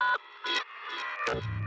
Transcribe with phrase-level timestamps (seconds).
[0.00, 1.42] you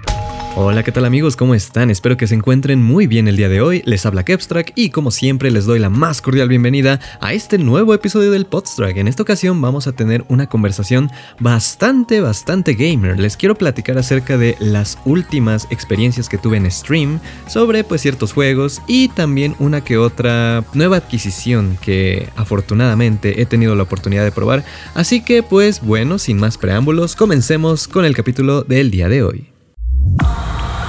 [0.59, 1.35] Hola, ¿qué tal amigos?
[1.35, 1.91] ¿Cómo están?
[1.91, 3.83] Espero que se encuentren muy bien el día de hoy.
[3.85, 7.93] Les habla Kepstrack y como siempre les doy la más cordial bienvenida a este nuevo
[7.93, 8.97] episodio del Podstrack.
[8.97, 13.19] En esta ocasión vamos a tener una conversación bastante, bastante gamer.
[13.19, 18.33] Les quiero platicar acerca de las últimas experiencias que tuve en stream sobre pues ciertos
[18.33, 24.31] juegos y también una que otra nueva adquisición que afortunadamente he tenido la oportunidad de
[24.31, 24.65] probar.
[24.95, 29.56] Así que pues bueno, sin más preámbulos, comencemos con el capítulo del día de hoy.
[29.99, 30.86] Uh-huh.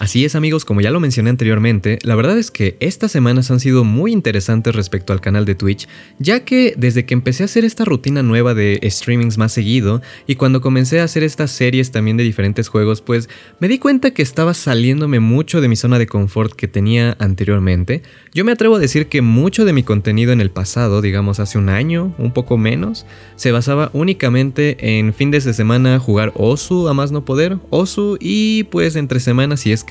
[0.00, 3.60] Así es amigos, como ya lo mencioné anteriormente, la verdad es que estas semanas han
[3.60, 7.66] sido muy interesantes respecto al canal de Twitch, ya que desde que empecé a hacer
[7.66, 12.16] esta rutina nueva de streamings más seguido y cuando comencé a hacer estas series también
[12.16, 13.28] de diferentes juegos, pues
[13.58, 18.00] me di cuenta que estaba saliéndome mucho de mi zona de confort que tenía anteriormente.
[18.32, 21.58] Yo me atrevo a decir que mucho de mi contenido en el pasado, digamos hace
[21.58, 23.04] un año, un poco menos,
[23.36, 28.62] se basaba únicamente en fines de semana jugar Osu a más no poder, Osu y
[28.64, 29.89] pues entre semanas si es que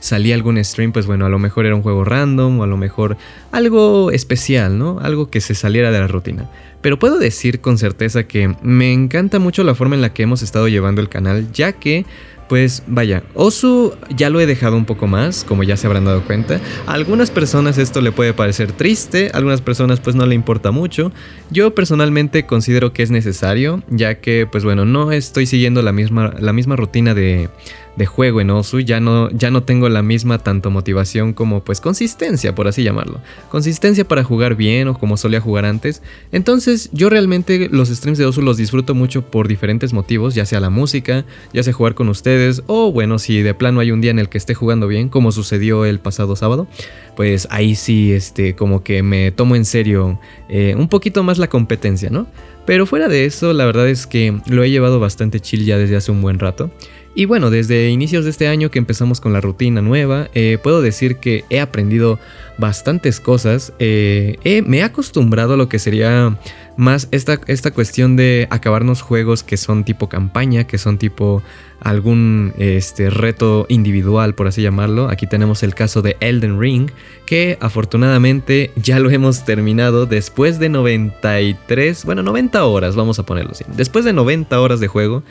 [0.00, 2.76] salía algún stream, pues bueno, a lo mejor era un juego random o a lo
[2.76, 3.16] mejor
[3.52, 4.98] algo especial, ¿no?
[5.00, 6.50] Algo que se saliera de la rutina.
[6.80, 10.42] Pero puedo decir con certeza que me encanta mucho la forma en la que hemos
[10.42, 12.04] estado llevando el canal, ya que
[12.48, 16.22] pues vaya, Osu ya lo he dejado un poco más, como ya se habrán dado
[16.22, 16.60] cuenta.
[16.86, 20.70] A algunas personas esto le puede parecer triste, a algunas personas pues no le importa
[20.70, 21.12] mucho.
[21.50, 26.34] Yo personalmente considero que es necesario, ya que pues bueno, no estoy siguiendo la misma,
[26.40, 27.50] la misma rutina de,
[27.98, 31.80] de juego en Osu, ya no, ya no tengo la misma tanto motivación como pues
[31.80, 33.20] consistencia, por así llamarlo.
[33.50, 36.00] Consistencia para jugar bien o como solía jugar antes.
[36.30, 40.60] Entonces yo realmente los streams de Osu los disfruto mucho por diferentes motivos, ya sea
[40.60, 44.12] la música, ya sea jugar con ustedes, o bueno, si de plano hay un día
[44.12, 46.68] en el que esté jugando bien, como sucedió el pasado sábado,
[47.16, 51.48] pues ahí sí, este, como que me tomo en serio eh, un poquito más la
[51.48, 52.28] competencia, ¿no?
[52.64, 55.96] Pero fuera de eso, la verdad es que lo he llevado bastante chill ya desde
[55.96, 56.70] hace un buen rato.
[57.18, 60.80] Y bueno, desde inicios de este año que empezamos con la rutina nueva, eh, puedo
[60.80, 62.20] decir que he aprendido
[62.58, 63.72] bastantes cosas.
[63.80, 66.38] Eh, me he acostumbrado a lo que sería
[66.76, 71.42] más esta, esta cuestión de acabarnos juegos que son tipo campaña, que son tipo
[71.80, 75.08] algún este, reto individual, por así llamarlo.
[75.08, 76.88] Aquí tenemos el caso de Elden Ring,
[77.26, 83.50] que afortunadamente ya lo hemos terminado después de 93, bueno, 90 horas, vamos a ponerlo
[83.50, 83.64] así.
[83.76, 85.24] Después de 90 horas de juego,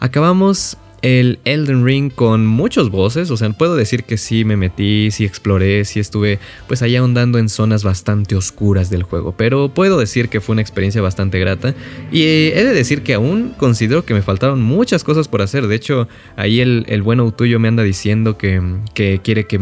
[0.00, 5.10] acabamos el Elden Ring con muchos voces, o sea, puedo decir que sí me metí,
[5.10, 9.98] sí exploré, sí estuve pues allá ahondando en zonas bastante oscuras del juego, pero puedo
[9.98, 11.74] decir que fue una experiencia bastante grata.
[12.10, 15.74] Y he de decir que aún considero que me faltaron muchas cosas por hacer, de
[15.76, 18.60] hecho ahí el, el bueno tuyo me anda diciendo que,
[18.94, 19.60] que quiere que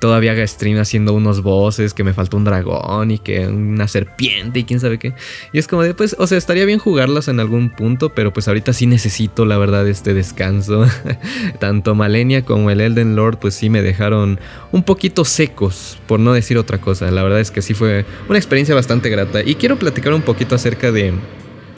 [0.00, 4.60] todavía haga stream haciendo unos bosses, que me falta un dragón y que una serpiente
[4.60, 5.14] y quién sabe qué.
[5.52, 8.48] Y es como de, pues, o sea, estaría bien jugarlas en algún punto, pero pues
[8.48, 10.86] ahorita sí necesito, la verdad, este descanso.
[11.60, 14.40] Tanto Malenia como el Elden Lord, pues sí me dejaron
[14.72, 17.10] un poquito secos, por no decir otra cosa.
[17.10, 19.42] La verdad es que sí fue una experiencia bastante grata.
[19.44, 21.12] Y quiero platicar un poquito acerca de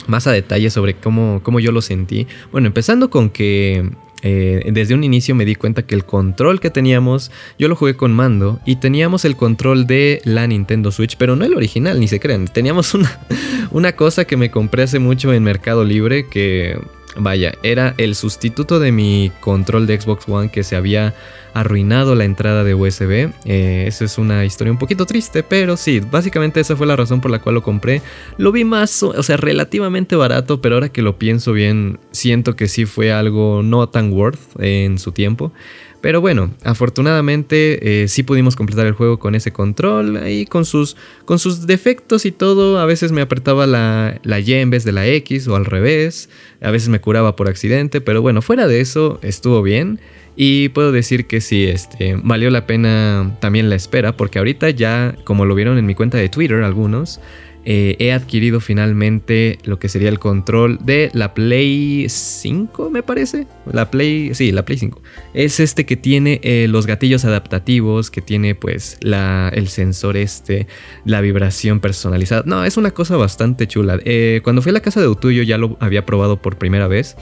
[0.07, 2.29] más a detalle sobre cómo, cómo yo lo sentí.
[2.53, 3.91] Bueno, empezando con que
[4.23, 7.97] eh, desde un inicio me di cuenta que el control que teníamos, yo lo jugué
[7.97, 12.09] con mando y teníamos el control de la Nintendo Switch, pero no el original, ni
[12.09, 12.47] se crean.
[12.47, 13.21] Teníamos una,
[13.71, 16.79] una cosa que me compré hace mucho en Mercado Libre que,
[17.17, 21.15] vaya, era el sustituto de mi control de Xbox One que se había
[21.55, 23.31] arruinado la entrada de USB.
[23.45, 27.21] Eh, esa es una historia un poquito triste, pero sí, básicamente esa fue la razón
[27.21, 28.03] por la cual lo compré.
[28.39, 32.69] Lo vi más, o sea, relativamente barato, pero ahora que lo pienso bien, siento que
[32.69, 35.53] sí fue algo no tan worth en su tiempo.
[36.03, 40.97] Pero bueno, afortunadamente eh, sí pudimos completar el juego con ese control y con sus,
[41.25, 42.81] con sus defectos y todo.
[42.81, 46.29] A veces me apretaba la, la Y en vez de la X o al revés.
[46.61, 50.01] A veces me curaba por accidente, pero bueno, fuera de eso estuvo bien.
[50.35, 55.15] Y puedo decir que sí, este, valió la pena también la espera, porque ahorita ya,
[55.25, 57.21] como lo vieron en mi cuenta de Twitter algunos,
[57.65, 63.47] eh, he adquirido finalmente lo que sería el control de la Play 5, me parece.
[63.71, 65.01] La Play, sí, la Play 5.
[65.35, 70.67] Es este que tiene eh, los gatillos adaptativos, que tiene pues el sensor este,
[71.05, 72.43] la vibración personalizada.
[72.47, 74.01] No, es una cosa bastante chula.
[74.05, 77.17] Eh, cuando fui a la casa de Utuyo ya lo había probado por primera vez.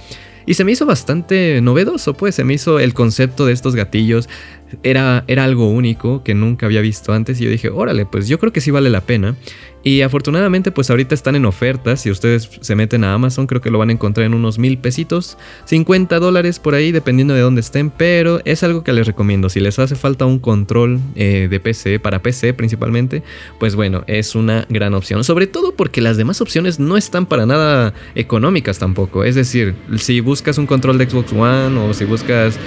[0.47, 4.29] Y se me hizo bastante novedoso, pues se me hizo el concepto de estos gatillos.
[4.83, 8.39] Era, era algo único que nunca había visto antes y yo dije, órale, pues yo
[8.39, 9.37] creo que sí vale la pena.
[9.83, 13.71] Y afortunadamente pues ahorita están en ofertas, si ustedes se meten a Amazon creo que
[13.71, 17.63] lo van a encontrar en unos mil pesitos, 50 dólares por ahí dependiendo de dónde
[17.63, 21.61] estén, pero es algo que les recomiendo, si les hace falta un control eh, de
[21.61, 23.23] PC, para PC principalmente,
[23.59, 27.47] pues bueno, es una gran opción, sobre todo porque las demás opciones no están para
[27.47, 32.59] nada económicas tampoco, es decir, si buscas un control de Xbox One o si buscas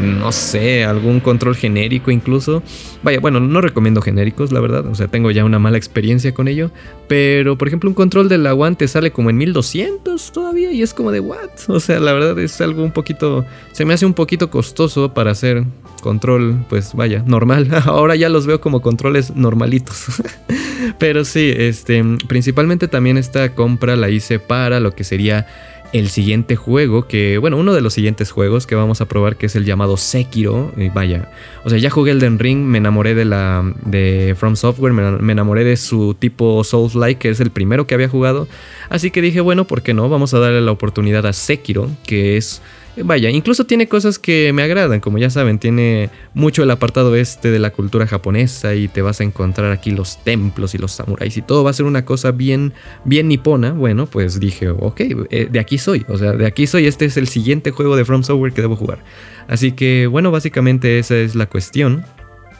[0.00, 2.62] no sé, algún control genérico incluso.
[3.02, 4.86] Vaya, bueno, no recomiendo genéricos, la verdad.
[4.86, 6.70] O sea, tengo ya una mala experiencia con ello.
[7.08, 11.12] Pero, por ejemplo, un control del aguante sale como en 1200 todavía y es como
[11.12, 11.50] de what?
[11.68, 13.44] O sea, la verdad es algo un poquito...
[13.72, 15.64] Se me hace un poquito costoso para hacer
[16.00, 17.68] control, pues vaya, normal.
[17.84, 20.06] Ahora ya los veo como controles normalitos.
[20.98, 25.46] Pero sí, este, principalmente también esta compra la hice para lo que sería
[25.92, 29.46] el siguiente juego que, bueno, uno de los siguientes juegos que vamos a probar que
[29.46, 30.72] es el llamado Sekiro.
[30.76, 31.30] Y vaya,
[31.64, 35.64] o sea, ya jugué Elden Ring, me enamoré de la de From Software, me, enamoré
[35.64, 38.46] de su tipo Souls-like, que es el primero que había jugado.
[38.88, 40.08] Así que dije, bueno, ¿por qué no?
[40.08, 42.62] Vamos a darle la oportunidad a Sekiro, que es
[43.04, 47.50] Vaya, incluso tiene cosas que me agradan, como ya saben, tiene mucho el apartado este
[47.50, 51.36] de la cultura japonesa y te vas a encontrar aquí los templos y los samuráis
[51.36, 52.72] y todo va a ser una cosa bien,
[53.04, 53.72] bien nipona.
[53.72, 55.00] Bueno, pues dije, ok,
[55.30, 58.04] eh, de aquí soy, o sea, de aquí soy, este es el siguiente juego de
[58.04, 59.04] From Software que debo jugar.
[59.48, 62.04] Así que, bueno, básicamente esa es la cuestión.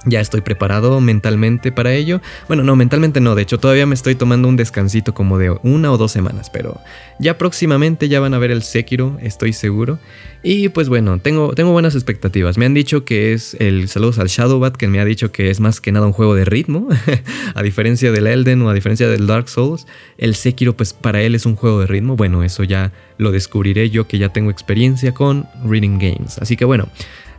[0.06, 2.22] Ya estoy preparado mentalmente para ello.
[2.48, 3.34] Bueno, no, mentalmente no.
[3.34, 6.48] De hecho, todavía me estoy tomando un descansito como de una o dos semanas.
[6.48, 6.80] Pero
[7.18, 9.98] ya próximamente ya van a ver el Sekiro, estoy seguro.
[10.42, 12.56] Y pues bueno, tengo, tengo buenas expectativas.
[12.56, 13.88] Me han dicho que es el.
[13.88, 16.46] Saludos al Shadowbat, que me ha dicho que es más que nada un juego de
[16.46, 16.88] ritmo.
[17.54, 19.86] a diferencia del Elden o a diferencia del Dark Souls.
[20.16, 22.16] El Sekiro, pues para él es un juego de ritmo.
[22.16, 26.38] Bueno, eso ya lo descubriré yo que ya tengo experiencia con Reading Games.
[26.38, 26.88] Así que bueno.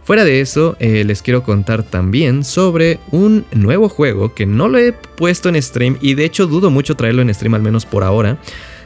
[0.03, 4.79] Fuera de eso, eh, les quiero contar también sobre un nuevo juego que no lo
[4.79, 8.03] he puesto en stream y de hecho dudo mucho traerlo en stream al menos por
[8.03, 8.39] ahora,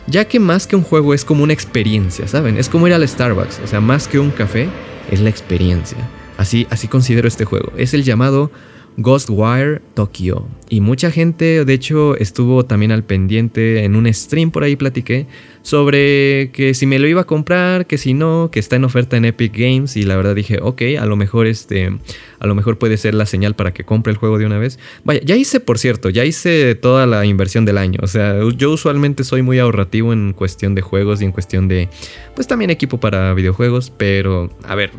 [0.07, 2.57] ya que más que un juego es como una experiencia, ¿saben?
[2.57, 4.67] Es como ir al Starbucks, o sea, más que un café,
[5.09, 5.97] es la experiencia.
[6.37, 7.71] Así, así considero este juego.
[7.77, 8.51] Es el llamado
[8.97, 10.45] Ghostwire Tokyo.
[10.69, 15.27] Y mucha gente, de hecho, estuvo también al pendiente en un stream por ahí platiqué
[15.65, 19.17] sobre que si me lo iba a comprar, que si no, que está en oferta
[19.17, 21.91] en Epic Games y la verdad dije, ok, a lo mejor este,
[22.37, 24.77] a lo mejor puede ser la señal para que compre el juego de una vez.
[25.03, 28.69] Vaya, ya hice, por cierto, ya hice toda la inversión del año, o sea, yo
[28.69, 31.89] usualmente soy muy ahorrativo en cuestión de juegos y en cuestión de,
[32.35, 34.91] pues también equipo para videojuegos, pero a ver,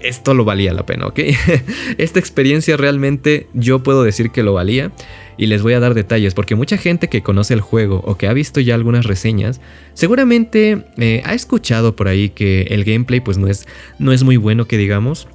[0.00, 1.18] esto lo valía la pena, ¿ok?
[1.98, 4.92] Esta experiencia realmente yo puedo decir que lo valía
[5.36, 8.26] y les voy a dar detalles porque mucha gente que conoce el juego o que
[8.26, 9.60] ha visto ya algunas reseñas
[9.94, 13.66] seguramente eh, ha escuchado por ahí que el gameplay pues no es,
[13.98, 15.28] no es muy bueno que digamos.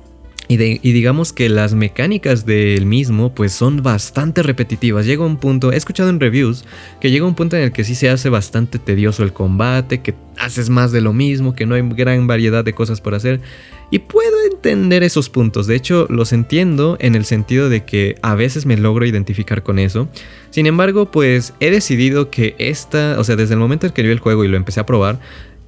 [0.49, 5.05] Y, digamos que las mecánicas del mismo pues son bastante repetitivas.
[5.05, 6.63] Llega un punto, he escuchado en reviews
[7.01, 10.15] que llega un punto en el que sí se hace bastante tedioso el combate, que
[10.37, 13.41] haces más de lo mismo, que no hay gran variedad de cosas por hacer.
[13.91, 18.35] Y puedo entender esos puntos, de hecho los entiendo en el sentido de que a
[18.35, 20.09] veces me logro identificar con eso.
[20.49, 24.09] Sin embargo, pues he decidido que esta, o sea, desde el momento en que vi
[24.09, 25.19] el juego y lo empecé a probar,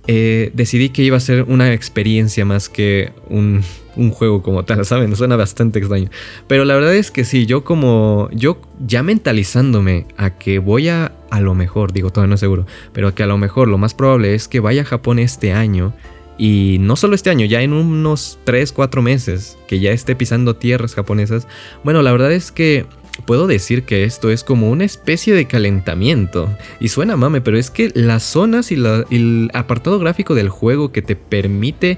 [0.07, 3.63] eh, decidí que iba a ser una experiencia más que un,
[3.95, 5.15] un, juego como tal, ¿saben?
[5.15, 6.09] Suena bastante extraño.
[6.47, 11.11] Pero la verdad es que sí, yo como, yo ya mentalizándome a que voy a,
[11.29, 14.33] a lo mejor, digo todavía no seguro, pero que a lo mejor lo más probable
[14.33, 15.93] es que vaya a Japón este año
[16.39, 20.55] y no solo este año, ya en unos 3, 4 meses que ya esté pisando
[20.55, 21.47] tierras japonesas,
[21.83, 22.85] bueno, la verdad es que
[23.25, 26.49] puedo decir que esto es como una especie de calentamiento.
[26.79, 31.01] Y suena mame, pero es que las zonas y, el apartado gráfico del juego que
[31.01, 31.97] te permite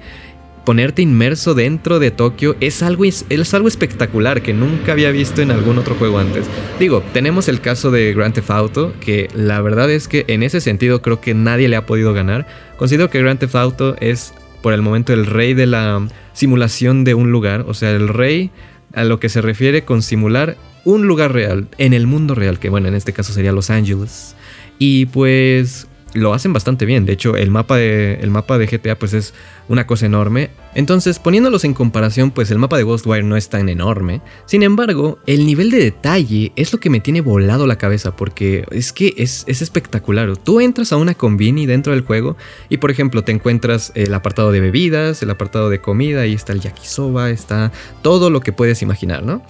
[0.65, 5.51] ponerte inmerso dentro de Tokio es algo, es algo espectacular que nunca había visto en
[5.51, 6.45] algún otro juego antes.
[6.79, 10.61] Digo, tenemos el caso de Grand Theft Auto, que la verdad es que en ese
[10.61, 12.45] sentido creo que nadie le ha podido ganar.
[12.77, 17.15] Considero que Grand Theft Auto es por el momento el rey de la simulación de
[17.15, 18.51] un lugar, o sea, el rey
[18.93, 22.69] a lo que se refiere con simular un lugar real, en el mundo real, que
[22.69, 24.35] bueno, en este caso sería Los Ángeles.
[24.79, 27.05] Y pues lo hacen bastante bien.
[27.05, 29.33] De hecho, el mapa de, el mapa de GTA pues es
[29.67, 30.49] una cosa enorme.
[30.73, 34.21] Entonces, poniéndolos en comparación, pues el mapa de Ghostwire no es tan enorme.
[34.45, 38.65] Sin embargo, el nivel de detalle es lo que me tiene volado la cabeza porque
[38.71, 40.37] es que es, es espectacular.
[40.37, 42.37] Tú entras a una convini dentro del juego
[42.69, 46.53] y, por ejemplo, te encuentras el apartado de bebidas, el apartado de comida, ahí está
[46.53, 49.41] el yakisoba, está todo lo que puedes imaginar, ¿no?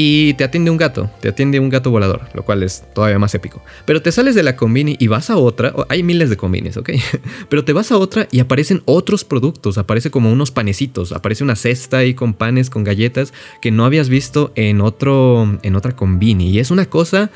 [0.00, 3.34] Y te atiende un gato, te atiende un gato volador, lo cual es todavía más
[3.34, 3.60] épico.
[3.84, 6.90] Pero te sales de la combini y vas a otra, hay miles de combinis, ¿ok?
[7.48, 11.56] Pero te vas a otra y aparecen otros productos, aparece como unos panecitos, aparece una
[11.56, 16.52] cesta ahí con panes, con galletas que no habías visto en, otro, en otra combini.
[16.52, 17.32] Y es una cosa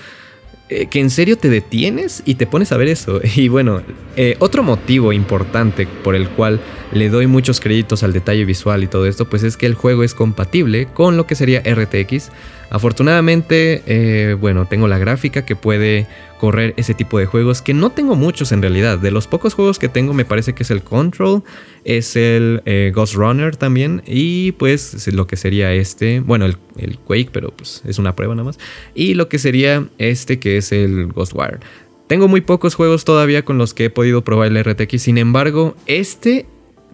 [0.69, 3.21] eh, que en serio te detienes y te pones a ver eso.
[3.37, 3.83] Y bueno,
[4.17, 6.61] eh, otro motivo importante por el cual
[6.93, 10.05] le doy muchos créditos al detalle visual y todo esto, pues es que el juego
[10.05, 12.31] es compatible con lo que sería RTX.
[12.73, 16.07] Afortunadamente, eh, bueno, tengo la gráfica que puede
[16.41, 18.99] correr ese tipo de juegos, que no tengo muchos en realidad.
[18.99, 21.43] De los pocos juegos que tengo me parece que es el Control,
[21.85, 26.97] es el eh, Ghost Runner también, y pues lo que sería este, bueno, el, el,
[26.97, 28.59] Quake, pero pues es una prueba nada más,
[28.95, 31.61] y lo que sería este que es el Ghostwire.
[32.07, 35.77] Tengo muy pocos juegos todavía con los que he podido probar el RTX, sin embargo,
[35.85, 36.47] este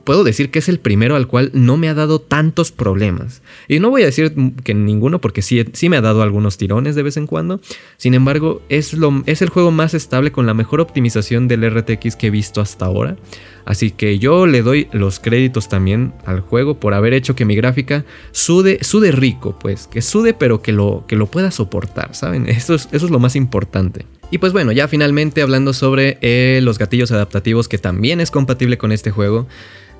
[0.09, 3.43] puedo decir que es el primero al cual no me ha dado tantos problemas.
[3.69, 4.33] Y no voy a decir
[4.65, 7.61] que ninguno porque sí, sí me ha dado algunos tirones de vez en cuando.
[7.99, 12.17] Sin embargo, es, lo, es el juego más estable con la mejor optimización del RTX
[12.17, 13.19] que he visto hasta ahora.
[13.67, 17.55] Así que yo le doy los créditos también al juego por haber hecho que mi
[17.55, 22.49] gráfica sude, sude rico, pues, que sude pero que lo, que lo pueda soportar, ¿saben?
[22.49, 24.07] Eso es, eso es lo más importante.
[24.31, 28.77] Y pues bueno, ya finalmente hablando sobre eh, los gatillos adaptativos que también es compatible
[28.79, 29.47] con este juego.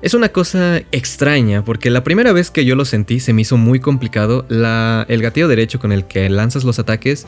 [0.01, 3.57] Es una cosa extraña porque la primera vez que yo lo sentí se me hizo
[3.57, 4.45] muy complicado.
[4.49, 7.27] el gatillo derecho con el que lanzas los ataques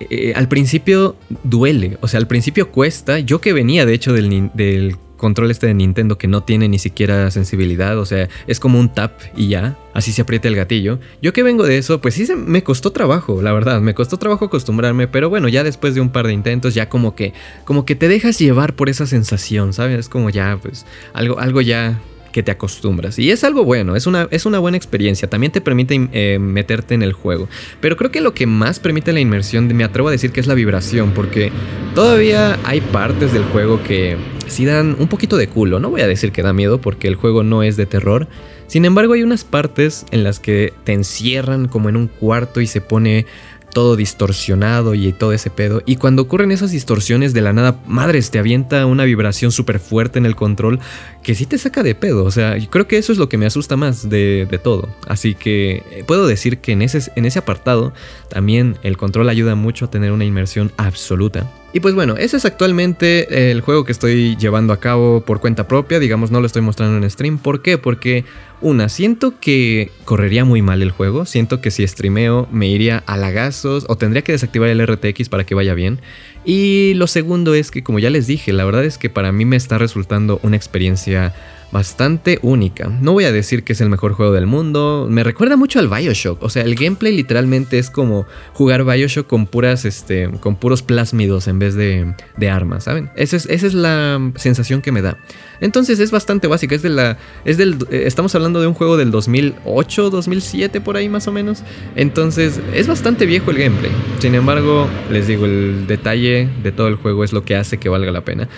[0.00, 1.14] eh, al principio
[1.44, 3.18] duele, o sea, al principio cuesta.
[3.18, 6.78] Yo que venía de hecho del, del control este de Nintendo que no tiene ni
[6.78, 10.98] siquiera sensibilidad, o sea, es como un tap y ya, así se aprieta el gatillo.
[11.22, 14.16] Yo que vengo de eso, pues sí se, me costó trabajo, la verdad, me costó
[14.16, 17.34] trabajo acostumbrarme, pero bueno, ya después de un par de intentos ya como que
[17.64, 20.00] como que te dejas llevar por esa sensación, ¿sabes?
[20.00, 22.00] Es como ya pues algo algo ya
[22.32, 23.18] que te acostumbras.
[23.18, 25.28] Y es algo bueno, es una, es una buena experiencia.
[25.28, 27.48] También te permite eh, meterte en el juego.
[27.80, 30.46] Pero creo que lo que más permite la inmersión, me atrevo a decir que es
[30.46, 31.52] la vibración, porque
[31.94, 35.80] todavía hay partes del juego que sí dan un poquito de culo.
[35.80, 38.28] No voy a decir que da miedo, porque el juego no es de terror.
[38.66, 42.68] Sin embargo, hay unas partes en las que te encierran como en un cuarto y
[42.68, 43.26] se pone
[43.70, 45.82] todo distorsionado y todo ese pedo.
[45.86, 50.18] Y cuando ocurren esas distorsiones de la nada, madres, te avienta una vibración súper fuerte
[50.18, 50.80] en el control
[51.22, 52.24] que sí te saca de pedo.
[52.24, 54.88] O sea, yo creo que eso es lo que me asusta más de, todo.
[55.06, 57.92] Así que eh, puedo decir que en ese, en ese apartado
[58.28, 61.50] también el control ayuda mucho a tener una inmersión absoluta.
[61.72, 65.68] Y pues bueno, ese es actualmente el juego que estoy llevando a cabo por cuenta
[65.68, 67.38] propia, digamos, no lo estoy mostrando en stream.
[67.38, 67.78] ¿Por qué?
[67.78, 68.24] Porque
[68.60, 73.16] una, siento que correría muy mal el juego, siento que si streameo me iría a
[73.16, 76.00] lagazos o tendría que desactivar el RTX para que vaya bien.
[76.44, 79.44] Y lo segundo es que, como ya les dije, la verdad es que para mí
[79.44, 81.34] me está resultando una experiencia
[81.72, 82.88] bastante única.
[82.88, 85.88] No voy a decir que es el mejor juego del mundo, me recuerda mucho al
[85.88, 90.82] BioShock, o sea, el gameplay literalmente es como jugar BioShock con puras este con puros
[90.82, 92.14] plásmidos en vez de,
[92.50, 93.10] armas, ¿saben?
[93.16, 95.18] Esa es, esa es la sensación que me da.
[95.60, 98.96] Entonces es bastante básica, es de la es del eh, estamos hablando de un juego
[98.96, 101.62] del 2008, 2007 por ahí más o menos.
[101.96, 103.92] Entonces, es bastante viejo el gameplay.
[104.18, 107.88] Sin embargo, les digo, el detalle de todo el juego es lo que hace que
[107.88, 108.48] valga la pena.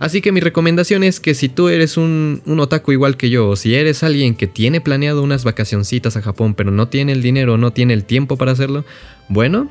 [0.00, 3.56] Así que mi recomendación es que si tú eres un, otaku igual que yo, o
[3.56, 7.58] si eres alguien que tiene planeado unas vacacioncitas a Japón, pero no tiene el dinero
[7.58, 8.86] no tiene el tiempo para hacerlo,
[9.28, 9.68] bueno,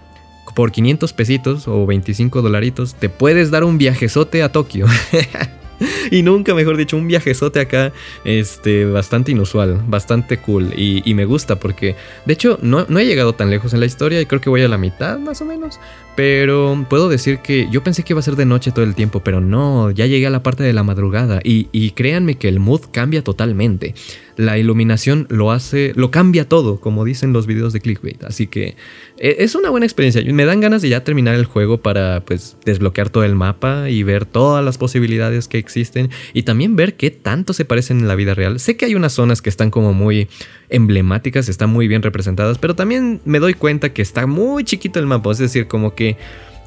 [0.55, 4.85] por 500 pesitos o 25 dolaritos, te puedes dar un viajezote a Tokio.
[6.11, 7.91] y nunca, mejor dicho, un viajezote acá,
[8.23, 10.73] este, bastante inusual, bastante cool.
[10.77, 11.95] Y, me gusta porque,
[12.25, 14.61] de hecho, no, no, he llegado tan lejos en la historia y creo que voy
[14.61, 15.79] a la mitad más o menos.
[16.19, 19.21] Pero puedo decir que yo pensé que iba a ser de noche todo el tiempo,
[19.23, 22.81] pero no, ya llegué a la parte de la madrugada y, créanme que el mood
[22.91, 23.95] cambia totalmente.
[24.35, 28.21] La iluminación lo hace, lo cambia todo, como dicen los videos de clickbait.
[28.25, 28.75] Así que
[29.17, 30.21] e, es una buena experiencia.
[30.33, 34.03] Me dan ganas de ya terminar el juego para pues desbloquear todo el mapa y
[34.03, 38.15] ver todas las posibilidades que existen y también ver qué tanto se parecen en la
[38.15, 38.59] vida real.
[38.59, 40.27] Sé que hay unas zonas que están como muy
[40.69, 45.05] emblemáticas, están muy bien representadas, pero también me doy cuenta que está muy chiquito el
[45.05, 46.17] mapa, es decir, como que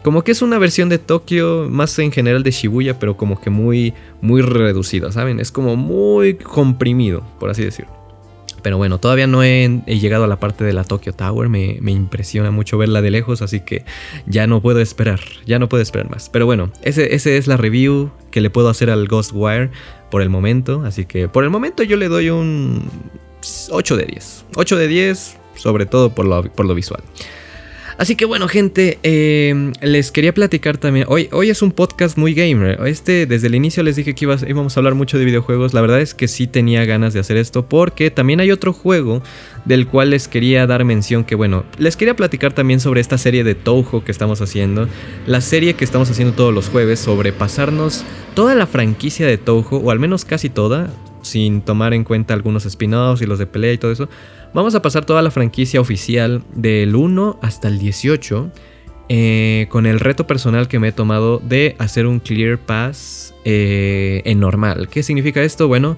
[0.03, 3.51] como que es una versión de Tokio más en general de Shibuya, pero como que
[3.51, 5.39] muy muy reducida, ¿saben?
[5.39, 8.03] Es como muy comprimido, por así decirlo.
[8.63, 11.49] Pero bueno, todavía no he, llegado a la parte de la Tokyo Tower.
[11.49, 13.85] Me, impresiona mucho verla de lejos, así que
[14.27, 15.21] ya no puedo esperar.
[15.47, 16.29] Ya no puedo esperar más.
[16.29, 19.71] Pero bueno, ese, ese es la review que le puedo hacer al Ghostwire
[20.11, 20.83] por el momento.
[20.85, 22.89] Así que por el momento yo le doy un
[23.71, 24.45] 8 de 10.
[24.57, 27.03] 8 de 10, sobre todo por lo, por lo visual.
[27.99, 31.07] Así que bueno, gente, em, les quería platicar también.
[31.09, 32.81] Hoy, hoy es un podcast muy gamer.
[32.87, 35.75] Este, desde el inicio les dije que íbamos a hablar mucho de videojuegos.
[35.75, 39.23] La verdad es que sí tenía ganas de hacer esto porque también hay otro juego
[39.67, 43.45] del cual les quería dar mención que bueno, les quería platicar también sobre esta serie
[43.45, 44.89] de Touhou que estamos haciendo.
[45.27, 49.87] La serie que estamos haciendo todos los jueves sobre pasarnos toda la franquicia de Touhou,
[49.87, 50.91] o al menos casi toda,
[51.23, 54.09] sin tomar en cuenta algunos spin-offs y los de pelea y todo eso.
[54.55, 58.51] Vamos a pasar toda la franquicia oficial del 1 hasta el 18
[59.09, 64.23] eh, con el reto personal que me he tomado de hacer un clear pass eh,
[64.25, 64.89] en normal.
[64.89, 65.69] ¿Qué significa esto?
[65.69, 65.97] Bueno,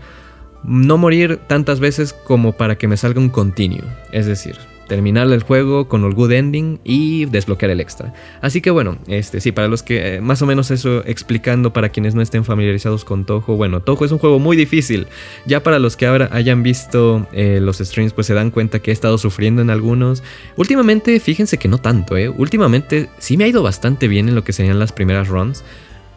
[0.65, 3.85] no morir tantas veces como para que me salga un continuo.
[4.13, 4.57] Es decir,
[4.89, 8.13] terminar el juego con el good ending y desbloquear el extra.
[8.41, 11.89] Así que bueno, este sí, para los que eh, más o menos eso explicando para
[11.89, 15.07] quienes no estén familiarizados con Toho, bueno, Toho es un juego muy difícil.
[15.47, 18.91] Ya para los que ahora hayan visto eh, los streams, pues se dan cuenta que
[18.91, 20.23] he estado sufriendo en algunos.
[20.57, 22.29] Últimamente, fíjense que no tanto, eh.
[22.29, 25.65] Últimamente sí me ha ido bastante bien en lo que serían las primeras runs.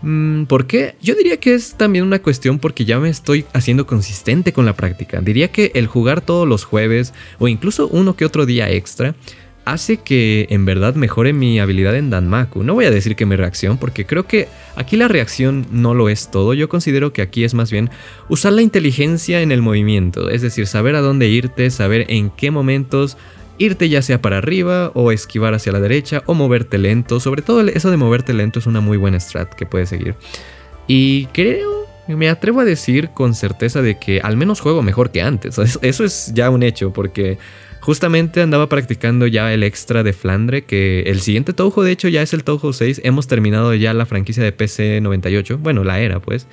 [0.01, 0.95] Mm, ¿Por qué?
[1.01, 4.73] Yo diría que es también una cuestión porque ya me estoy haciendo consistente con la
[4.73, 5.21] práctica.
[5.21, 9.15] Diría que el jugar todos los jueves o incluso uno que otro día extra
[9.67, 12.63] hace que en verdad mejore mi habilidad en Danmaku.
[12.63, 16.07] No voy a decir que mi reacción, porque creo que aquí la reacción no lo
[16.07, 16.53] es todo.
[16.53, 17.89] Yo considero que aquí es más bien
[18.29, 22.49] usar la inteligencia en el movimiento, es decir, saber a dónde irte, saber en qué
[22.49, 23.17] momentos
[23.57, 27.19] irte ya sea para arriba o esquivar hacia la derecha o moverte lento.
[27.19, 30.15] Sobre todo eso de moverte lento es una muy buena strat que puedes seguir.
[30.87, 35.21] Y creo, me atrevo a decir con certeza de que al menos juego mejor que
[35.21, 35.57] antes.
[35.81, 37.37] Eso es ya un hecho porque
[37.81, 42.21] justamente andaba practicando ya el extra de Flandre, que el siguiente Touhou de hecho ya
[42.21, 43.01] es el Touhou 6.
[43.03, 46.47] Hemos terminado ya la franquicia de PC 98, bueno, la era pues.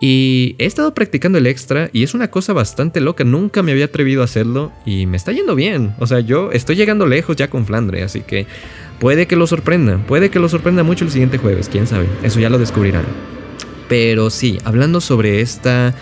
[0.00, 3.86] Y he estado practicando el extra y es una cosa bastante loca, nunca me había
[3.86, 5.94] atrevido a hacerlo y me está yendo bien.
[5.98, 8.46] O sea, yo estoy llegando lejos ya con Flandre, así que
[9.00, 12.38] puede que lo sorprenda, puede que lo sorprenda mucho el siguiente jueves, quién sabe, eso
[12.38, 13.04] ya lo descubrirán.
[13.88, 15.94] Pero sí, hablando sobre esta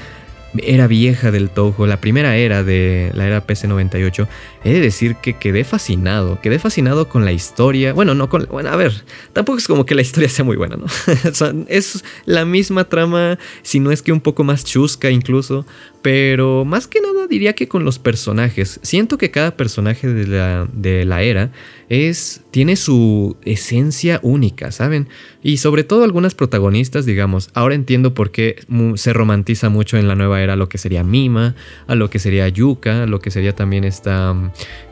[0.59, 4.27] era vieja del Toho, la primera era de la era PC98,
[4.65, 7.93] he de decir que quedé fascinado, quedé fascinado con la historia.
[7.93, 8.47] Bueno, no con.
[8.51, 10.87] Bueno, a ver, tampoco es como que la historia sea muy buena, ¿no?
[11.69, 15.67] es la misma trama, si no es que un poco más chusca incluso,
[16.03, 18.81] pero más que nada diría que con los personajes.
[18.83, 21.53] Siento que cada personaje de la, de la era
[21.89, 25.09] es, tiene su esencia única, ¿saben?
[25.43, 28.65] Y sobre todo algunas protagonistas, digamos, ahora entiendo por qué
[28.97, 31.55] se romantiza mucho en la nueva era lo que sería Mima,
[31.87, 34.35] a lo que sería Yuka, a lo que sería también esta...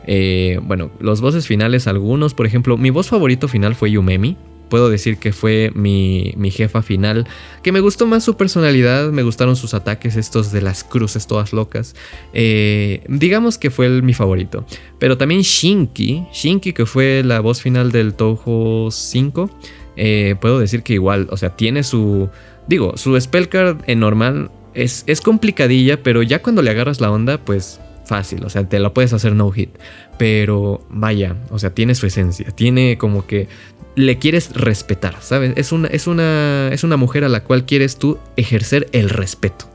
[0.07, 4.37] Eh, bueno, los voces finales, algunos, por ejemplo, mi voz favorito final fue Yumemi
[4.75, 7.25] puedo decir que fue mi, jefa final,
[7.63, 11.53] que me gustó más su personalidad, me gustaron sus ataques, estos de las cruces todas
[11.53, 11.95] locas.
[12.33, 14.65] Eh, digamos que fue mi favorito.
[14.99, 19.49] Pero también Shinki, Shinki que fue la voz final del Toho 5,
[19.95, 22.27] eh, puedo decir que igual, o sea, tiene su...
[22.67, 27.37] Digo, su spellcard en normal es, es complicadilla, pero ya cuando le agarras la onda,
[27.37, 29.69] pues fácil, o sea, te la puedes hacer no hit.
[30.17, 33.47] Pero vaya, o sea, tiene su esencia, tiene como que
[33.95, 35.53] le quieres respetar, ¿sabes?
[35.55, 39.65] Es una, es, una, es una mujer a la cual quieres tú ejercer el respeto.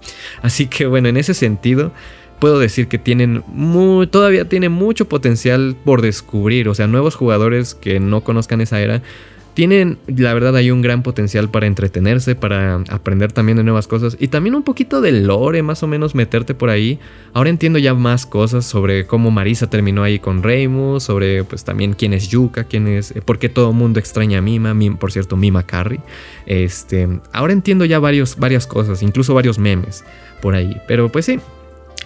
[0.43, 1.93] Así que bueno, en ese sentido,
[2.39, 3.43] puedo decir que tienen
[4.11, 6.69] todavía tiene mucho potencial por descubrir.
[6.69, 9.03] O sea, nuevos jugadores que no conozcan esa era
[9.61, 14.17] tienen, la verdad, hay un gran potencial para entretenerse, para aprender también de nuevas cosas
[14.19, 16.99] y también un poquito de lore, más o menos meterte por ahí.
[17.35, 21.93] Ahora entiendo ya más cosas sobre cómo Marisa terminó ahí con Reimus, sobre pues también
[21.93, 25.37] quién es Yuka, quién es, eh, por qué todo mundo extraña a Mima, por cierto,
[25.37, 26.01] Mima Carry.
[26.47, 30.07] Este, ahora entiendo ya varios, varias cosas, incluso varios memes
[30.41, 31.39] por ahí, pero pues sí,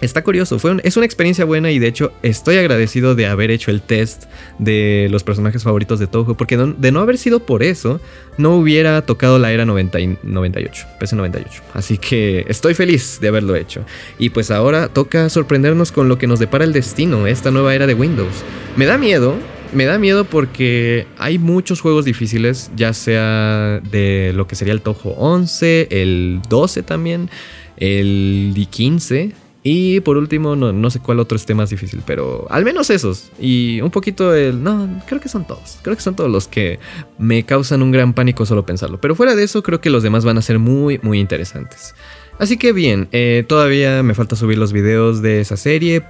[0.05, 3.71] Está curioso, fue es una experiencia buena y de hecho estoy agradecido de haber hecho
[3.71, 4.25] el test
[4.59, 7.99] de los personajes favoritos de Toho, porque de no haber sido por eso,
[8.37, 11.61] no hubiera tocado la era 90 98, PC98.
[11.73, 13.83] Así que estoy feliz de haberlo hecho.
[14.19, 17.87] Y pues ahora toca sorprendernos con lo que nos depara el destino, esta nueva era
[17.87, 18.43] de Windows.
[18.77, 19.35] Me da miedo,
[19.73, 24.81] me da miedo porque hay muchos juegos difíciles, ya sea de lo que sería el
[24.81, 27.31] Toho 11, el 12 también,
[27.77, 32.91] el 15 y por último, no, sé cuál otro esté más difícil, pero al menos
[32.91, 33.31] esos.
[33.39, 34.61] Y un poquito el...
[34.61, 35.79] No, creo que son todos.
[35.81, 36.77] Creo que son todos los que
[37.17, 39.01] me causan un gran pánico solo pensarlo.
[39.01, 41.95] Pero fuera de eso, creo que los demás van a ser muy, muy interesantes.
[42.37, 46.03] Así que bien, eh, todavía me falta subir los videos de esa serie.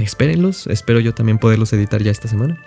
[0.00, 2.60] Espérenlos, espero yo también poderlos editar ya esta semana.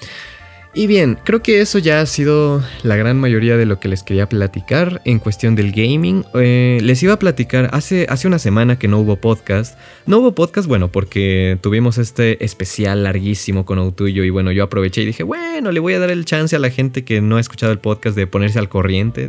[0.71, 4.03] Y bien, creo que eso ya ha sido la gran mayoría de lo que les
[4.03, 6.23] quería platicar en cuestión del gaming.
[6.36, 9.79] Eh, les iba a platicar hace, hace una semana que no hubo podcast.
[10.05, 15.01] No hubo podcast, bueno, porque tuvimos este especial larguísimo con Outuyo y bueno, yo aproveché
[15.01, 17.39] y dije, bueno, le voy a dar el chance a la gente que no ha
[17.39, 19.27] escuchado el podcast de ponerse al corriente.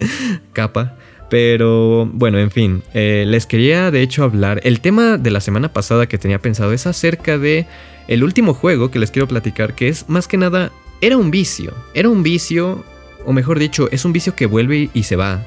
[0.52, 0.96] Capa.
[1.32, 4.60] Pero bueno, en fin, eh, les quería de hecho hablar.
[4.64, 7.64] El tema de la semana pasada que tenía pensado es acerca de
[8.06, 11.72] el último juego que les quiero platicar, que es más que nada, era un vicio.
[11.94, 12.84] Era un vicio,
[13.24, 15.42] o mejor dicho, es un vicio que vuelve y se va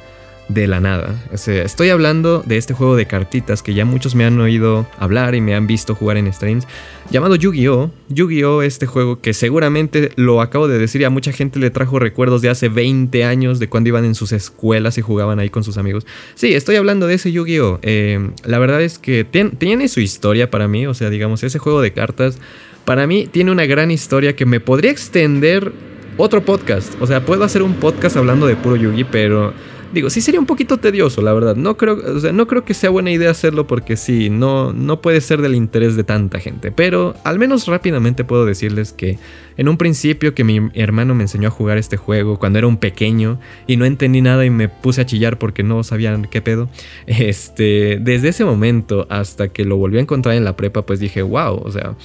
[0.47, 1.15] de la nada.
[1.33, 4.85] O sea, estoy hablando de este juego de cartitas que ya muchos me han oído
[4.99, 6.67] hablar y me han visto jugar en streams,
[7.09, 7.91] llamado Yu-Gi-Oh!
[8.09, 8.61] Yu-Gi-Oh!
[8.61, 12.41] Este juego que seguramente lo acabo de decir y a mucha gente le trajo recuerdos
[12.41, 15.77] de hace 20 años de cuando iban en sus escuelas y jugaban ahí con sus
[15.77, 16.05] amigos.
[16.35, 17.79] Sí, estoy hablando de ese Yu-Gi-Oh!
[17.81, 19.23] Eh, la verdad es que
[19.57, 22.39] tiene su historia para mí, o sea, digamos, ese juego de cartas
[22.85, 25.73] para mí tiene una gran historia que me podría extender
[26.17, 26.93] otro podcast.
[27.01, 29.53] O sea, puedo hacer un podcast hablando de puro Yugi, pero
[29.93, 31.55] digo, sí sería un poquito tedioso, la verdad.
[31.55, 35.01] No creo, o sea, no creo que sea buena idea hacerlo porque sí, no, no
[35.01, 36.71] puede ser del interés de tanta gente.
[36.71, 39.17] Pero al menos rápidamente puedo decirles que
[39.57, 42.77] en un principio que mi hermano me enseñó a jugar este juego cuando era un
[42.77, 46.69] pequeño y no entendí nada y me puse a chillar porque no sabían qué pedo.
[47.25, 51.21] Este, desde ese momento hasta que lo volví a encontrar en la prepa, pues dije,
[51.21, 51.95] wow, o sea,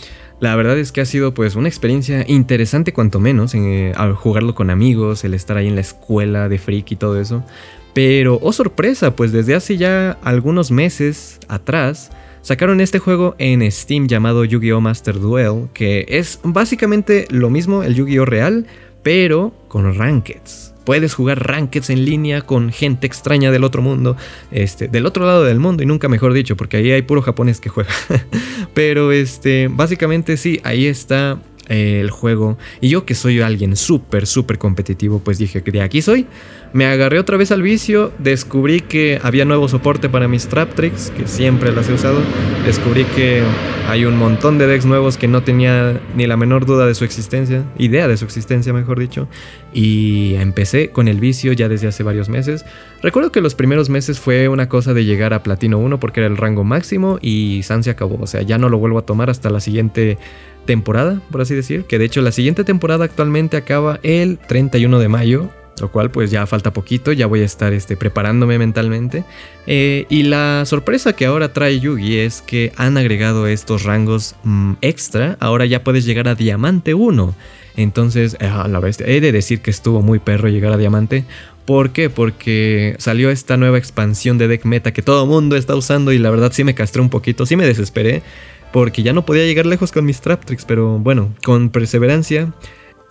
[0.40, 4.54] la verdad es que ha sido pues una experiencia interesante cuanto menos, eh, al jugarlo
[4.54, 7.44] con amigos, el estar ahí en la escuela de freak y todo eso.
[7.92, 14.06] Pero, oh sorpresa, pues desde hace ya algunos meses atrás sacaron este juego en Steam
[14.06, 14.80] llamado Yu-Gi-Oh!
[14.80, 18.24] Master Duel, que es básicamente lo mismo, el Yu-Gi-Oh!
[18.24, 18.66] real,
[19.02, 24.16] pero con rankeds puedes jugar rankeds en línea con gente extraña del otro mundo,
[24.50, 27.60] este, del otro lado del mundo, y nunca mejor dicho, porque ahí hay puro japonés
[27.60, 27.90] que juega.
[28.74, 31.38] Pero este, básicamente sí, ahí está
[31.70, 32.58] el juego.
[32.80, 36.26] Y yo que soy alguien súper, súper competitivo, pues dije que de aquí soy.
[36.72, 41.10] Me agarré otra vez al vicio, descubrí que había nuevo soporte para mis trap tricks,
[41.16, 42.20] que siempre las he usado.
[42.64, 43.42] Descubrí que
[43.88, 47.04] hay un montón de decks nuevos que no tenía ni la menor duda de su
[47.04, 49.28] existencia, idea de su existencia, mejor dicho.
[49.72, 52.64] Y empecé con el vicio ya desde hace varios meses.
[53.02, 56.28] Recuerdo que los primeros meses fue una cosa de llegar a Platino 1 porque era
[56.28, 58.18] el rango máximo y San se acabó.
[58.20, 60.18] O sea, ya no lo vuelvo a tomar hasta la siguiente
[60.64, 61.84] temporada, por así decir.
[61.84, 66.30] Que de hecho la siguiente temporada actualmente acaba el 31 de mayo lo cual pues
[66.30, 69.24] ya falta poquito, ya voy a estar este, preparándome mentalmente.
[69.66, 74.74] Eh, y la sorpresa que ahora trae Yugi es que han agregado estos rangos mm,
[74.82, 77.34] extra, ahora ya puedes llegar a Diamante 1.
[77.76, 81.24] Entonces, a la vez, he de decir que estuvo muy perro llegar a Diamante.
[81.64, 82.10] ¿Por qué?
[82.10, 86.18] Porque salió esta nueva expansión de deck meta que todo el mundo está usando y
[86.18, 88.22] la verdad sí me castré un poquito, sí me desesperé
[88.72, 92.52] porque ya no podía llegar lejos con mis trap tricks, pero bueno, con perseverancia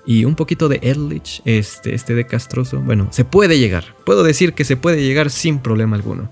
[0.06, 3.96] y un poquito de Erlich, este, este de castroso, bueno, se puede llegar.
[4.06, 6.32] Puedo decir que se puede llegar sin problema alguno.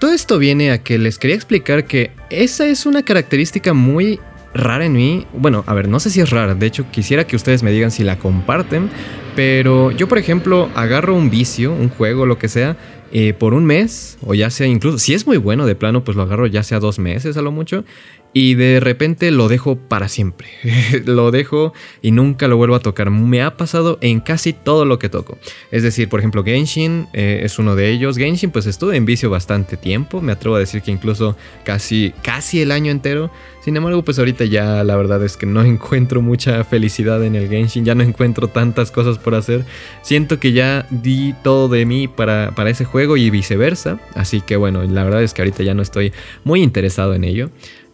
[0.00, 4.20] Todo esto viene a que les quería explicar que esa es una característica muy
[4.54, 5.26] rara en mí.
[5.34, 6.54] Bueno, a ver, no sé si es rara.
[6.54, 8.90] De hecho, quisiera que ustedes me digan si la comparten.
[9.34, 12.76] Pero yo, por ejemplo, agarro un vicio, un juego, lo que sea,
[13.10, 16.16] eh, por un mes, o ya sea incluso, si es muy bueno de plano, pues
[16.16, 17.84] lo agarro ya sea dos meses a lo mucho,
[18.32, 20.48] y de repente lo dejo para siempre.
[21.06, 23.10] lo dejo y nunca lo vuelvo a tocar.
[23.10, 25.38] Me ha pasado en casi todo lo que toco.
[25.70, 28.16] Es decir, por ejemplo, Genshin eh, es uno de ellos.
[28.16, 30.20] Genshin pues estuve en vicio bastante tiempo.
[30.20, 33.30] Me atrevo a decir que incluso casi, casi el año entero.
[33.64, 37.48] Sin embargo, pues ahorita ya la verdad es que no encuentro mucha felicidad en el
[37.48, 37.84] Genshin.
[37.84, 39.64] Ya no encuentro tantas cosas por hacer.
[40.02, 43.98] Siento que ya di todo de mí para, para ese juego y viceversa.
[44.14, 46.12] Así que bueno, la verdad es que ahorita ya no estoy
[46.44, 47.50] muy interesado en ello.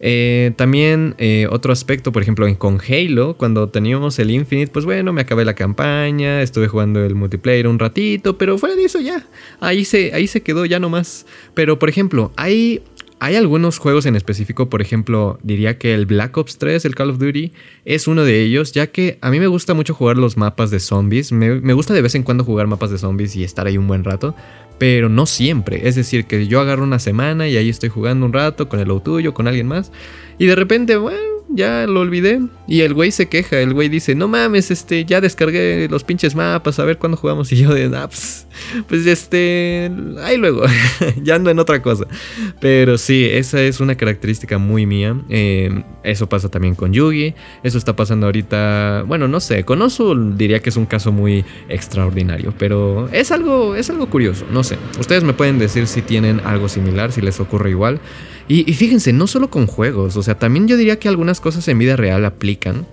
[0.07, 0.24] Eh,
[0.55, 5.21] también eh, otro aspecto, por ejemplo, con Halo, cuando teníamos el Infinite, pues bueno, me
[5.21, 9.25] acabé la campaña, estuve jugando el multiplayer un ratito, pero fuera de eso ya,
[9.59, 11.25] ahí se, ahí se quedó ya nomás.
[11.53, 12.81] Pero por ejemplo, hay,
[13.19, 17.09] hay algunos juegos en específico, por ejemplo, diría que el Black Ops 3, el Call
[17.09, 17.51] of Duty,
[17.85, 20.79] es uno de ellos, ya que a mí me gusta mucho jugar los mapas de
[20.79, 23.77] zombies, me, me gusta de vez en cuando jugar mapas de zombies y estar ahí
[23.77, 24.35] un buen rato
[24.77, 25.87] pero no siempre.
[25.87, 29.01] Es decir, que yo agarro una semana y ahí estoy jugando un rato con el
[29.01, 29.91] tuyo, con alguien más,
[30.37, 32.41] y de repente, bueno, ya lo olvidé.
[32.67, 36.35] Y el güey se queja, el güey dice, no mames, este, ya descargué los pinches
[36.35, 37.51] mapas, a ver cuándo jugamos.
[37.55, 38.47] Y yo de, ah, pues,
[38.87, 39.89] pues, este,
[40.23, 40.63] ahí luego,
[41.23, 42.05] ya ando en otra cosa.
[42.59, 45.15] Pero sí, esa es una característica muy mía.
[45.29, 50.35] Eh, eso pasa también con Yugi, eso está pasando ahorita, bueno, no sé, con Osu
[50.35, 54.77] diría que es un caso muy extraordinario, pero es algo, es algo curioso, no sé.
[54.99, 57.99] Ustedes me pueden decir si tienen algo similar, si les ocurre igual.
[58.47, 61.79] Y, fíjense, no solo con juegos, o sea, también yo diría que algunas cosas en
[61.79, 62.85] vida real aplican.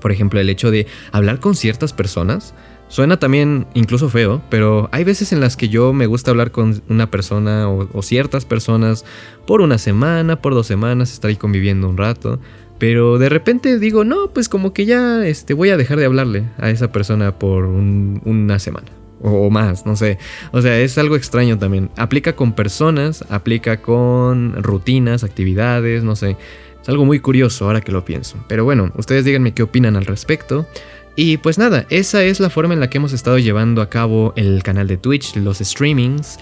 [0.00, 2.54] Por ejemplo, el hecho de hablar con ciertas personas.
[2.88, 6.82] Suena también incluso feo, pero hay veces en las que yo me gusta hablar con
[6.88, 9.04] una persona o, ciertas personas
[9.46, 12.40] por una semana, por dos semanas, estar ahí conviviendo un rato.
[12.78, 16.44] Pero de repente digo, no, pues como que ya este, voy a dejar de hablarle
[16.58, 18.97] a esa persona por una semana.
[19.22, 20.18] O, más, no sé.
[20.52, 21.90] O sea, es algo extraño también.
[21.96, 26.36] Aplica con personas, aplica con rutinas, actividades, no sé.
[26.80, 28.36] Es algo muy curioso ahora que lo pienso.
[28.48, 30.66] Pero bueno, ustedes díganme qué opinan al respecto.
[31.16, 34.32] Y pues nada, esa es la forma en la que hemos estado llevando a cabo
[34.36, 36.38] el canal de Twitch, los streamings.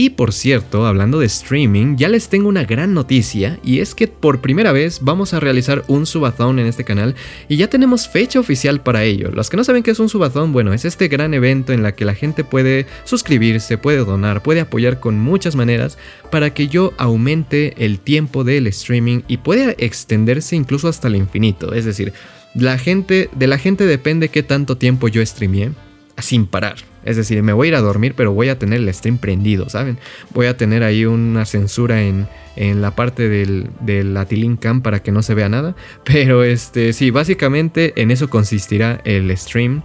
[0.00, 4.06] Y por cierto, hablando de streaming, ya les tengo una gran noticia y es que
[4.06, 7.16] por primera vez vamos a realizar un subathon en este canal
[7.48, 9.32] y ya tenemos fecha oficial para ello.
[9.32, 11.96] Los que no saben qué es un subathon, bueno, es este gran evento en la
[11.96, 15.98] que la gente puede suscribirse, puede donar, puede apoyar con muchas maneras
[16.30, 21.74] para que yo aumente el tiempo del streaming y pueda extenderse incluso hasta el infinito.
[21.74, 22.12] Es decir,
[22.54, 25.72] la gente, de la gente depende qué tanto tiempo yo streamé
[26.18, 26.76] sin parar.
[27.08, 29.68] Es decir, me voy a ir a dormir, pero voy a tener el stream prendido,
[29.70, 29.98] ¿saben?
[30.34, 34.14] Voy a tener ahí una censura en, en la parte del, del
[34.60, 35.74] Cam para que no se vea nada.
[36.04, 39.82] Pero este, sí, básicamente en eso consistirá el stream.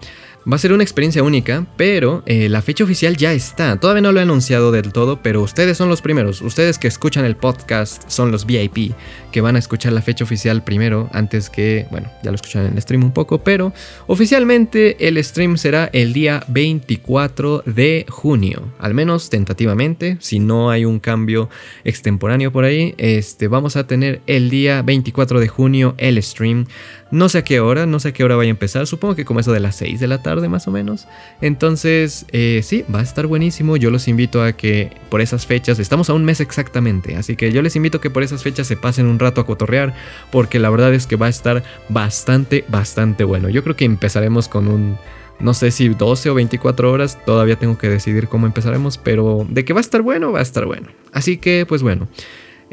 [0.52, 3.78] Va a ser una experiencia única, pero eh, la fecha oficial ya está.
[3.78, 6.42] Todavía no lo he anunciado del todo, pero ustedes son los primeros.
[6.42, 8.92] Ustedes que escuchan el podcast son los VIP,
[9.32, 12.74] que van a escuchar la fecha oficial primero, antes que, bueno, ya lo escuchan en
[12.74, 13.72] el stream un poco, pero
[14.08, 18.74] oficialmente el stream será el día 24 de junio.
[18.80, 21.50] Al menos tentativamente, si no hay un cambio
[21.86, 26.66] extemporáneo por ahí, este, vamos a tener el día 24 de junio el stream.
[27.12, 28.88] No sé a qué hora, no sé a qué hora vaya a empezar.
[28.88, 31.08] Supongo que como de las 6 de la tarde más o menos.
[31.42, 33.78] Entonces, eh, sí, va a estar buenísimo.
[33.78, 37.16] Yo los invito a que por esas fechas, estamos a un mes exactamente.
[37.16, 39.46] Así que yo les invito a que por esas fechas se pasen un rato a
[39.46, 39.94] cotorrear.
[40.32, 43.50] Porque la verdad es que va a estar bastante, bastante bueno.
[43.50, 44.98] Yo creo que empezaremos con un
[45.40, 49.66] no sé si 12 o 24 horas, todavía tengo que decidir cómo empezaremos, pero de
[49.66, 50.88] que va a estar bueno, va a estar bueno.
[51.12, 52.08] Así que, pues bueno,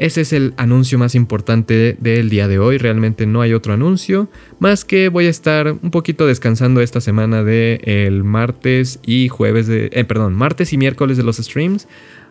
[0.01, 2.79] ese es el anuncio más importante del día de hoy.
[2.79, 4.29] Realmente no hay otro anuncio.
[4.57, 9.67] Más que voy a estar un poquito descansando esta semana de el martes y jueves
[9.67, 9.91] de.
[9.93, 11.87] Eh, perdón, martes y miércoles de los streams.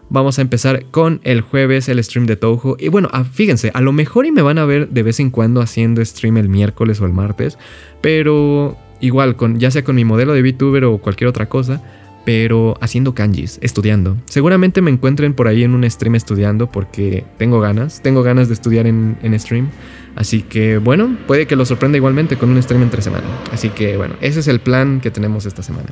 [0.08, 2.74] Vamos a empezar con el jueves el stream de Touhou.
[2.76, 5.30] Y bueno, ah, fíjense, a lo mejor y me van a ver de vez en
[5.30, 7.56] cuando haciendo stream el miércoles o el martes.
[8.00, 11.80] Pero igual, con, ya sea con mi modelo de VTuber o cualquier otra cosa
[12.24, 14.16] pero haciendo kanjis, estudiando.
[14.26, 18.54] Seguramente me encuentren por ahí en un stream estudiando porque tengo ganas, tengo ganas de
[18.54, 19.70] estudiar en, stream.
[20.16, 23.26] Así que bueno, puede que lo sorprenda igualmente con un stream entre semana.
[23.52, 25.88] Así que bueno, ese es el plan que tenemos esta semana.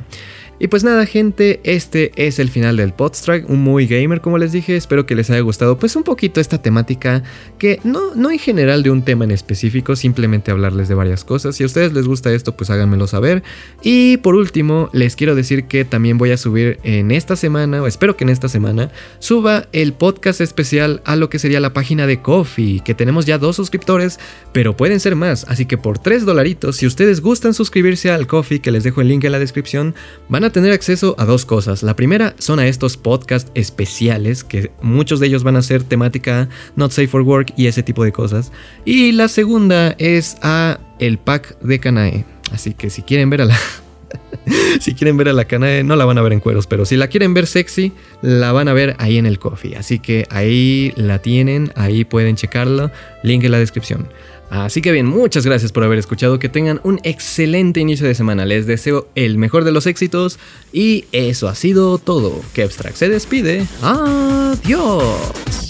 [0.61, 4.51] Y pues nada gente, este es el final del Podstrike, un muy gamer como les
[4.51, 7.23] dije, espero que les haya gustado pues un poquito esta temática
[7.59, 11.55] que no, no en general de un tema en específico, simplemente hablarles de varias cosas,
[11.55, 13.45] si a ustedes les gusta esto pues háganmelo saber.
[13.83, 17.87] Y por último les quiero decir que también voy a subir en esta semana, o
[17.87, 18.91] espero que en esta semana,
[19.21, 23.39] suba el podcast especial a lo que sería la página de Coffee, que tenemos ya
[23.39, 24.19] dos suscriptores,
[24.53, 28.61] pero pueden ser más, así que por 3 dolaritos, si ustedes gustan suscribirse al Coffee,
[28.61, 29.95] que les dejo el link en la descripción,
[30.29, 31.83] van a tener acceso a dos cosas.
[31.83, 36.49] La primera son a estos podcasts especiales, que muchos de ellos van a ser temática
[36.77, 38.53] Not Safe for Work y ese tipo de cosas.
[38.85, 42.25] Y la segunda es a el pack de Kanae.
[42.53, 43.59] Así que si quieren ver a la...
[44.81, 46.97] si quieren ver a la Kanae, no la van a ver en cueros, pero si
[46.97, 49.77] la quieren ver sexy, la van a ver ahí en el coffee.
[49.77, 52.91] Así que ahí la tienen, ahí pueden checarlo,
[53.23, 54.09] link en la descripción.
[54.51, 58.47] Así que bien, muchas gracias por haber escuchado, que tengan un excelente inicio de semana,
[58.47, 60.39] les deseo el mejor de los éxitos
[60.73, 62.41] y eso ha sido todo.
[62.55, 63.67] Que se despide.
[63.83, 65.68] Adiós.